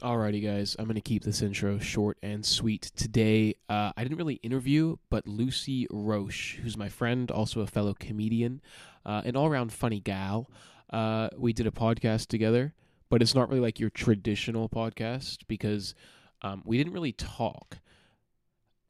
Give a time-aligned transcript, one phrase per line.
[0.00, 2.92] Alrighty, guys, I'm going to keep this intro short and sweet.
[2.94, 7.94] Today, uh, I didn't really interview, but Lucy Roche, who's my friend, also a fellow
[7.98, 8.60] comedian,
[9.04, 10.52] uh, an all around funny gal,
[10.90, 12.74] uh, we did a podcast together,
[13.10, 15.96] but it's not really like your traditional podcast because
[16.42, 17.78] um, we didn't really talk.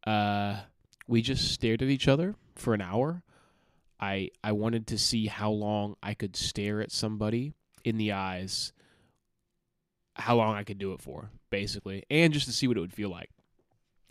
[0.06, 0.58] Uh,
[1.06, 3.22] we just stared at each other for an hour.
[3.98, 8.74] I I wanted to see how long I could stare at somebody in the eyes
[10.18, 12.92] how long I could do it for, basically, and just to see what it would
[12.92, 13.30] feel like.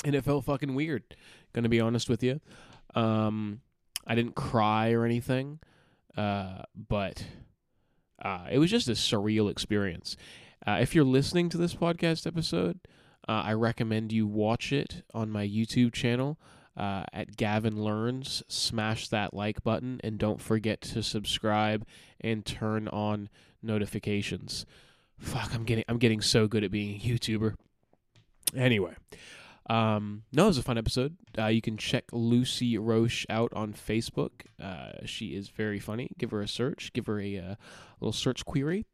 [0.05, 1.03] And it felt fucking weird.
[1.53, 2.39] Gonna be honest with you.
[2.95, 3.61] Um,
[4.05, 5.59] I didn't cry or anything,
[6.15, 7.25] uh, but
[8.21, 10.15] uh, it was just a surreal experience.
[10.65, 12.79] Uh, if you're listening to this podcast episode,
[13.27, 16.39] uh, I recommend you watch it on my YouTube channel
[16.75, 18.43] uh, at Gavin Learns.
[18.47, 21.85] Smash that like button and don't forget to subscribe
[22.21, 23.29] and turn on
[23.61, 24.65] notifications.
[25.19, 27.55] Fuck, I'm getting I'm getting so good at being a YouTuber.
[28.55, 28.95] Anyway,
[29.69, 31.17] um, no, it was a fun episode.
[31.37, 34.31] Uh, you can check Lucy Roche out on Facebook.
[34.61, 36.09] Uh, she is very funny.
[36.17, 36.91] Give her a search.
[36.93, 37.55] Give her a uh,
[37.99, 38.85] little search query,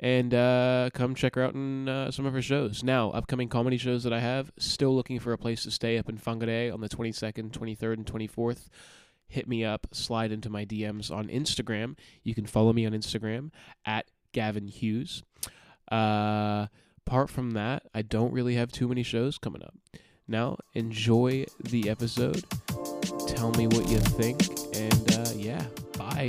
[0.00, 2.82] and uh, come check her out in uh, some of her shows.
[2.82, 4.50] Now, upcoming comedy shows that I have.
[4.58, 8.06] Still looking for a place to stay up in Whangarei on the 22nd, 23rd, and
[8.06, 8.68] 24th.
[9.26, 9.88] Hit me up.
[9.92, 11.98] Slide into my DMs on Instagram.
[12.22, 13.50] You can follow me on Instagram
[13.84, 15.22] at Gavin Hughes.
[15.90, 16.66] Uh,
[17.06, 19.74] apart from that, I don't really have too many shows coming up.
[20.26, 22.44] Now, enjoy the episode.
[23.26, 24.40] Tell me what you think,
[24.74, 25.64] and uh, yeah,
[25.98, 26.28] bye.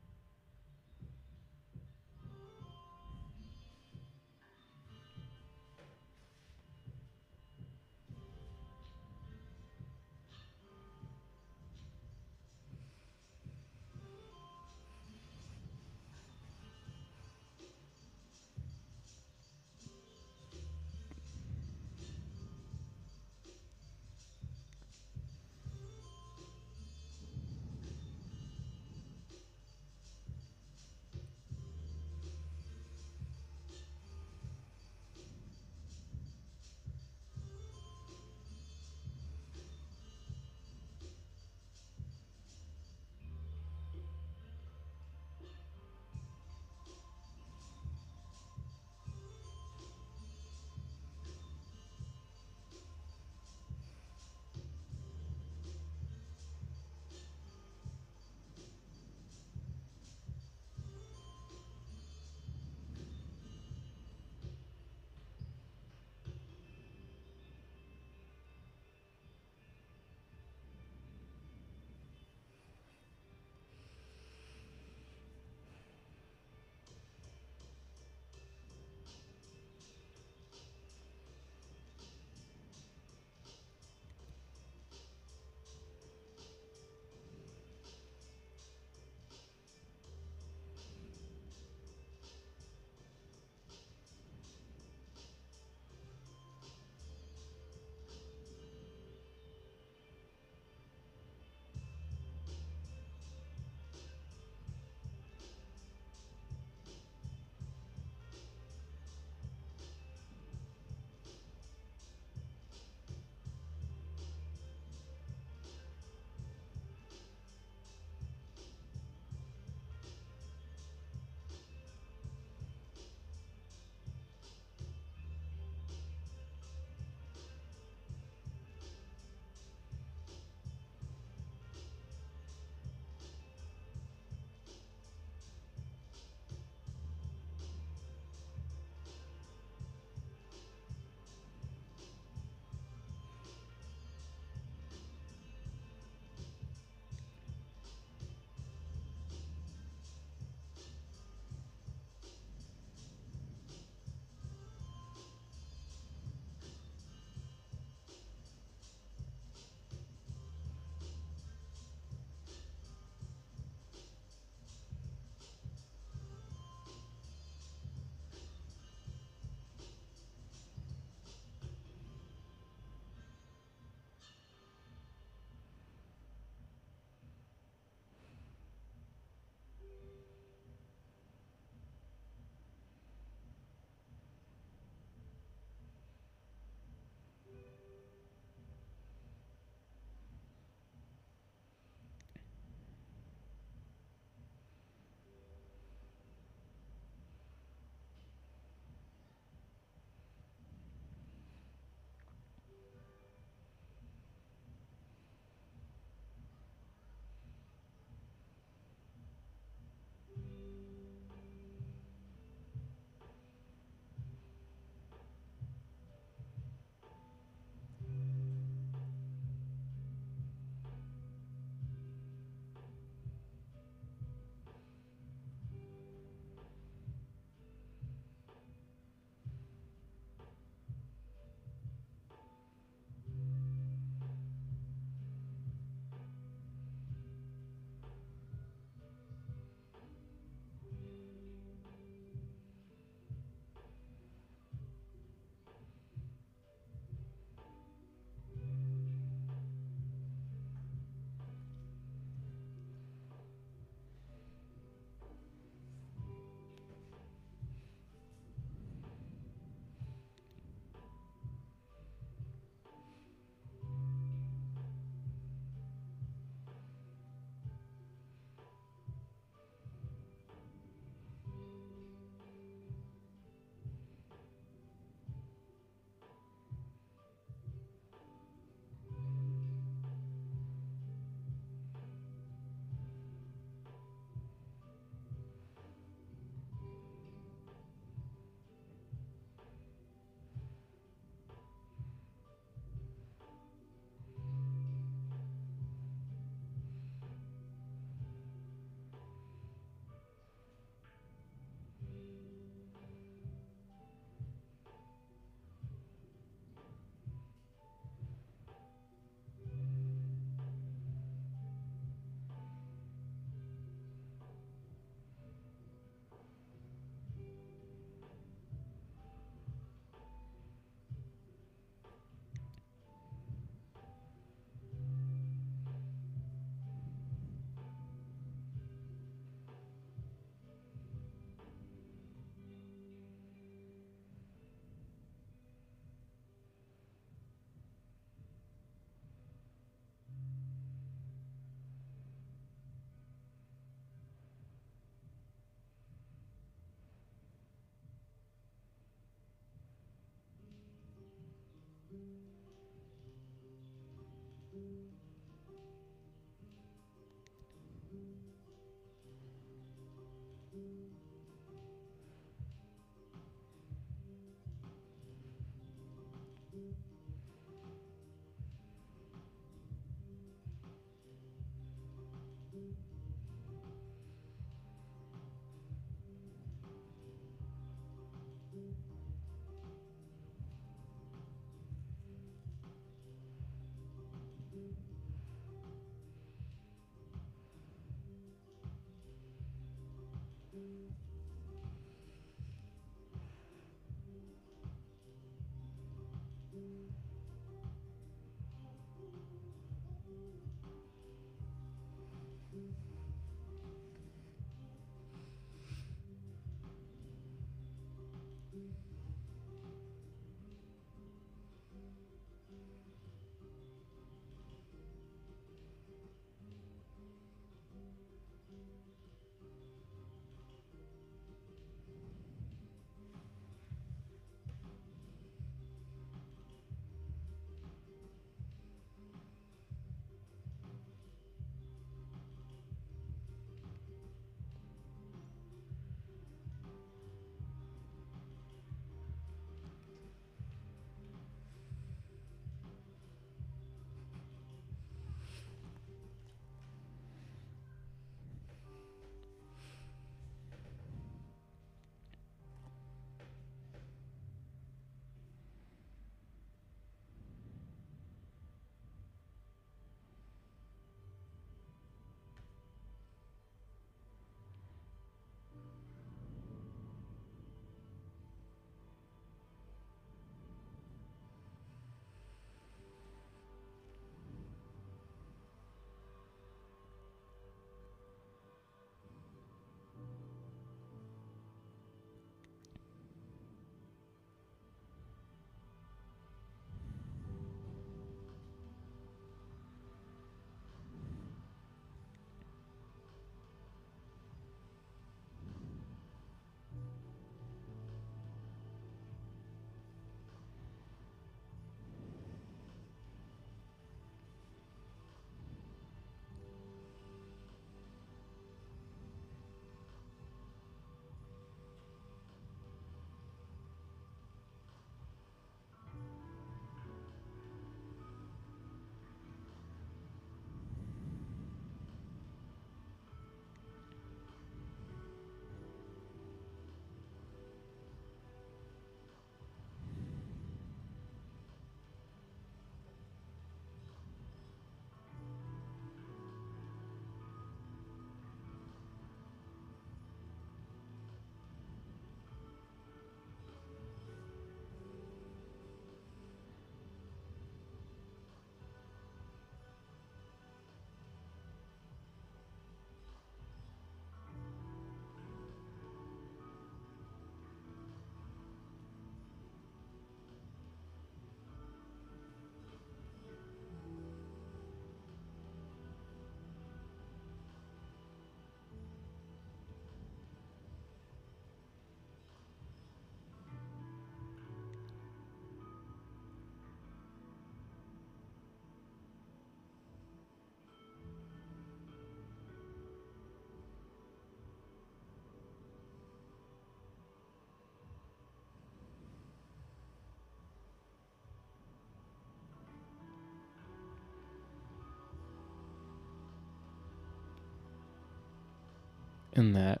[599.58, 600.00] And that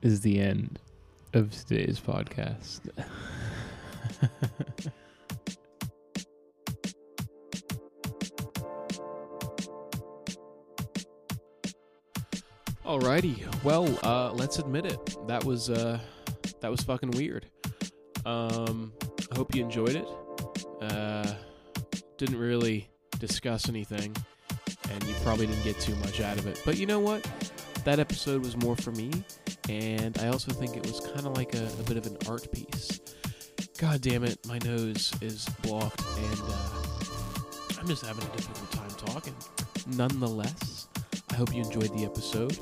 [0.00, 0.80] is the end
[1.34, 2.80] of today's podcast.
[12.86, 15.18] Alrighty, well, uh, let's admit it.
[15.26, 16.00] That was uh,
[16.62, 17.44] that was fucking weird.
[18.24, 18.94] Um,
[19.30, 20.08] I hope you enjoyed it.
[20.80, 21.34] Uh,
[22.16, 22.88] didn't really
[23.18, 24.16] discuss anything,
[24.90, 26.62] and you probably didn't get too much out of it.
[26.64, 27.28] But you know what?
[27.84, 29.10] That episode was more for me,
[29.68, 32.50] and I also think it was kind of like a, a, bit of an art
[32.50, 32.98] piece.
[33.76, 38.88] God damn it, my nose is blocked, and uh, I'm just having a difficult time
[39.12, 39.34] talking.
[39.98, 40.88] Nonetheless,
[41.30, 42.58] I hope you enjoyed the episode.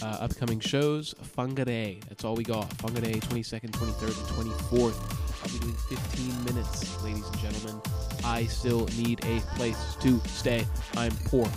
[0.00, 2.04] Uh, upcoming shows, Whangarei.
[2.04, 2.68] That's all we got.
[2.78, 5.42] Whangarei, 22nd, 23rd, and 24th.
[5.42, 7.82] I'll be doing 15 minutes, ladies and gentlemen.
[8.24, 10.64] I still need a place to stay.
[10.96, 11.50] I'm poor.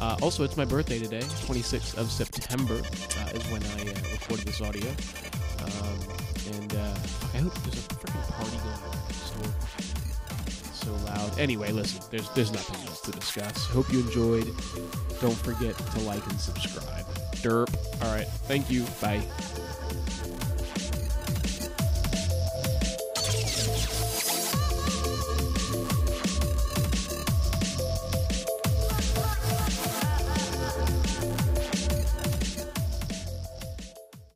[0.00, 4.46] Uh, also, it's my birthday today, 26th of September uh, is when I uh, recorded
[4.46, 4.88] this audio.
[5.60, 5.98] Um,
[6.52, 6.94] and uh,
[7.32, 9.52] I hope there's a freaking party going on next door.
[10.46, 11.38] It's so loud.
[11.38, 13.66] Anyway, listen, there's there's nothing else to discuss.
[13.66, 14.46] Hope you enjoyed.
[15.20, 17.06] Don't forget to like and subscribe.
[17.36, 17.72] Derp.
[18.02, 18.26] All right.
[18.48, 18.84] Thank you.
[19.00, 19.22] Bye.